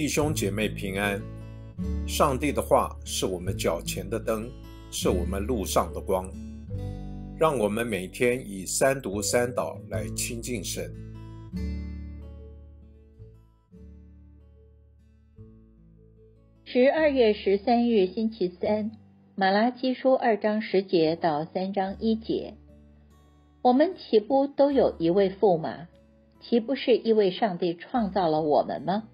[0.00, 1.20] 弟兄姐妹平安。
[2.08, 4.50] 上帝的话是我们脚前的灯，
[4.90, 6.26] 是我们路上的光。
[7.38, 10.90] 让我们每天以三读三祷来亲近神。
[16.64, 18.92] 十二月十三日星期三，
[19.34, 22.54] 马拉基书二章十节到三章一节。
[23.60, 25.88] 我们岂不都有一位父吗？
[26.40, 29.06] 岂不是因为上帝创造了我们吗？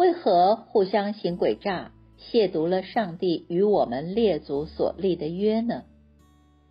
[0.00, 5.82] 为何互相行诡诈，亵渎了上帝与我们列祖所立的约呢？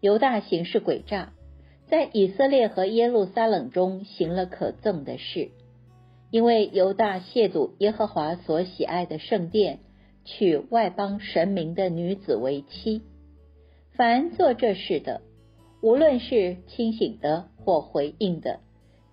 [0.00, 1.34] 犹大行事诡诈，
[1.90, 5.50] 在以色列和耶路撒冷中行了可憎的事，
[6.30, 9.80] 因为犹大亵渎耶和华所喜爱的圣殿，
[10.24, 13.02] 娶外邦神明的女子为妻。
[13.98, 15.20] 凡做这事的，
[15.82, 18.60] 无论是清醒的或回应的。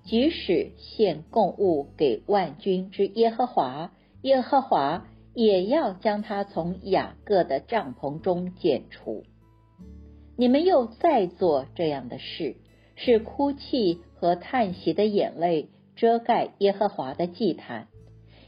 [0.06, 3.92] 即使献供物给万军之耶和华，
[4.28, 9.24] 耶和华也要将他从雅各的帐篷中剪除。
[10.36, 12.58] 你们又再做这样的事，
[12.98, 17.88] 是哭泣和叹息的眼泪遮盖耶和华的祭坛，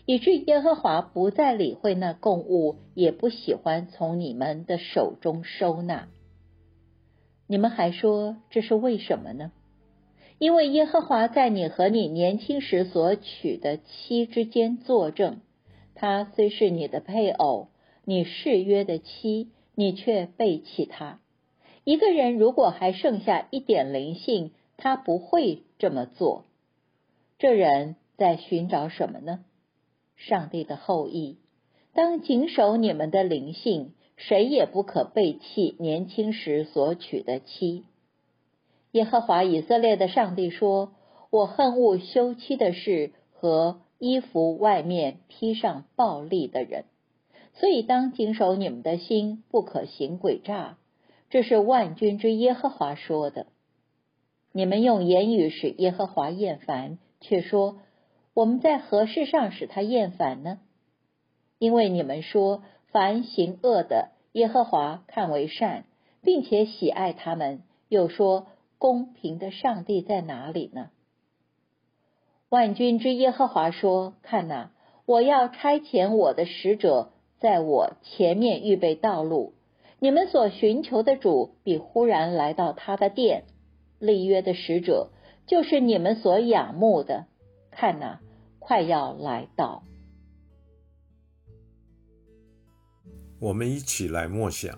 [0.06, 6.10] 以致耶和华不再理会那供物，也不喜欢从你们的手中收纳。
[7.48, 9.54] 你们还说这是为什么呢？
[10.40, 15.40] 因为耶和华在你和你年轻时所娶的妻之间作证，
[16.00, 17.68] 他虽是你的配偶，
[18.06, 21.20] 你誓约的妻，你却背弃他。
[21.84, 26.46] 一个人如果还剩下一点灵性，他不会这么做。
[27.38, 29.44] 这人在寻找什么呢？
[30.16, 31.38] 上帝的后裔。
[31.94, 37.84] 当谨守你们的灵性，谁也不可背弃年轻时所娶的妻。
[38.94, 40.94] 耶和华以色列的上帝说
[41.30, 46.86] ：“我恨恶休妻的事和衣服外面披上暴力的人，
[47.54, 50.78] 所以当谨守你们的心，不可行诡诈。”
[51.30, 53.46] 这是万军之耶和华说的。
[54.52, 57.78] 你们用言语使耶和华厌烦，却说
[58.34, 60.60] 我们在何事上使他厌烦呢？
[61.60, 65.86] 因为你们说凡行恶的，耶和华看为善，
[66.24, 68.48] 并且喜爱他们，又说。
[68.82, 70.90] 公平的上帝在哪里呢？
[72.50, 74.72] 万军之耶和华说：“看哪，
[75.06, 79.54] 我要差遣我的使者在我前面预备道路。
[80.00, 83.46] 你们所寻求的主必忽然来到他的殿。
[84.00, 85.12] 立约的使者
[85.46, 87.26] 就是你们所仰慕的。
[87.72, 88.20] 看哪，
[88.60, 89.84] 快要来到。”
[93.40, 94.78] 我们一起来默想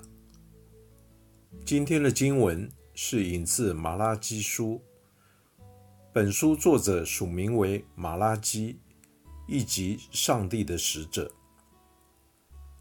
[1.66, 2.70] 今天的经文。
[2.94, 4.81] 是引自马拉基书。
[6.14, 8.78] 本书作者署名为马拉基，
[9.48, 11.32] 以及上帝的使者。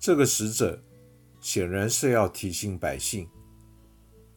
[0.00, 0.82] 这个使者
[1.40, 3.28] 显然是要提醒百姓，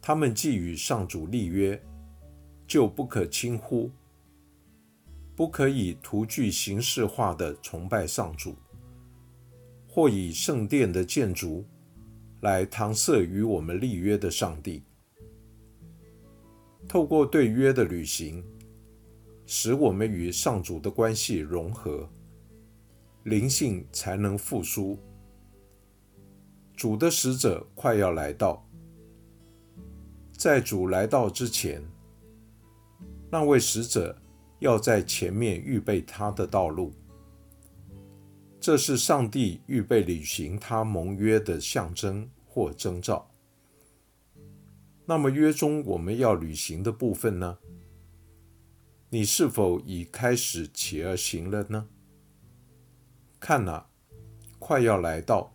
[0.00, 1.82] 他们既与上主立约，
[2.68, 3.90] 就不可轻忽，
[5.34, 8.54] 不可以徒具形式化的崇拜上主，
[9.88, 11.66] 或以圣殿的建筑
[12.42, 14.84] 来搪塞与我们立约的上帝。
[16.86, 18.44] 透过对约的履行，
[19.46, 22.08] 使我们与上主的关系融合，
[23.24, 24.98] 灵性才能复苏。
[26.76, 28.66] 主的使者快要来到，
[30.32, 31.82] 在主来到之前，
[33.30, 34.16] 那位使者
[34.58, 36.92] 要在前面预备他的道路。
[38.58, 43.30] 这是上帝预备履行他盟约的象征或征兆。
[45.04, 47.58] 那么约中我们要履行的部分呢？
[49.14, 51.86] 你是否已开始起而行了呢？
[53.38, 53.84] 看呐，
[54.58, 55.54] 快要来到。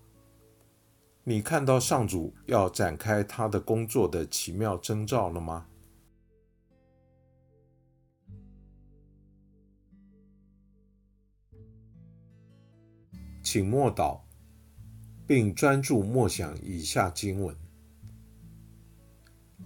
[1.26, 5.68] 你看到上主要展开他的工作的奇妙征兆了吗？
[13.44, 14.22] 请默祷，
[15.28, 17.54] 并专注默想以下经文。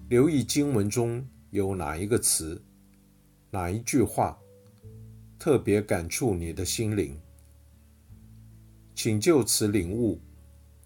[0.09, 2.59] 留意经文中有哪一个词、
[3.53, 4.35] 哪一句话
[5.37, 7.15] 特别感触你的心灵，
[8.95, 10.19] 请就此领悟，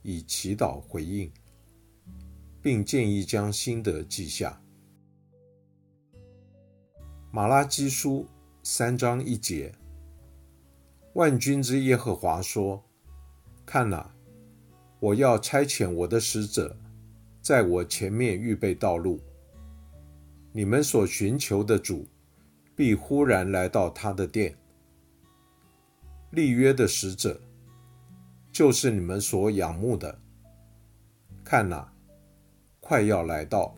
[0.02, 1.31] 以祈祷回应，
[2.62, 4.62] 并建议将心得记下。
[7.31, 8.28] 马拉基书
[8.64, 9.74] 三章一节，
[11.14, 12.84] 万军之耶和华说
[13.66, 14.14] ：“看哪，
[15.00, 16.78] 我要差遣我的使者。”
[17.42, 19.22] 在我前面预备道路，
[20.52, 22.06] 你们所寻求的主
[22.77, 24.56] 必忽然来到他的殿。
[26.29, 27.41] 立约的使者
[28.51, 30.19] 就是你们所仰慕的。
[31.44, 31.91] 看哪，
[32.79, 33.75] 快要来到。